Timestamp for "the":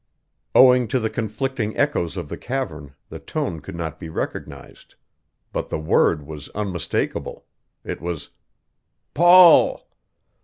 0.99-1.11, 2.27-2.35, 3.09-3.19, 5.69-5.77